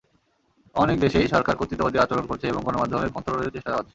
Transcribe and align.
অনেক 0.75 0.97
দেশেই 0.99 1.27
সরকার 1.27 1.55
কর্তৃত্ববাদী 1.55 1.97
আচরণ 1.99 2.25
করছে 2.27 2.45
এবং 2.47 2.61
গণমাধ্যমের 2.63 3.13
কণ্ঠ 3.13 3.27
রোধের 3.29 3.53
চেষ্টা 3.55 3.71
চালাচ্ছে। 3.71 3.89